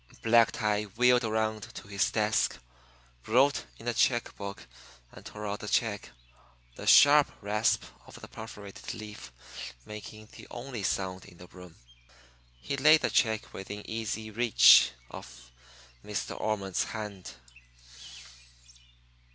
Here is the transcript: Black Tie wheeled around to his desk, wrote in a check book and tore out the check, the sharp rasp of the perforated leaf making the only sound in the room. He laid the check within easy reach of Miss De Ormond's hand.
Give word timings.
Black 0.23 0.53
Tie 0.53 0.85
wheeled 0.97 1.23
around 1.23 1.75
to 1.75 1.87
his 1.87 2.09
desk, 2.09 2.57
wrote 3.27 3.67
in 3.77 3.87
a 3.87 3.93
check 3.93 4.35
book 4.35 4.65
and 5.11 5.23
tore 5.23 5.45
out 5.45 5.59
the 5.59 5.67
check, 5.67 6.09
the 6.75 6.87
sharp 6.87 7.31
rasp 7.39 7.83
of 8.07 8.15
the 8.19 8.27
perforated 8.27 8.95
leaf 8.95 9.31
making 9.85 10.27
the 10.31 10.47
only 10.49 10.81
sound 10.81 11.25
in 11.25 11.37
the 11.37 11.45
room. 11.45 11.75
He 12.59 12.77
laid 12.77 13.01
the 13.01 13.11
check 13.11 13.53
within 13.53 13.87
easy 13.87 14.31
reach 14.31 14.89
of 15.11 15.51
Miss 16.01 16.25
De 16.25 16.33
Ormond's 16.33 16.85
hand. 16.85 17.33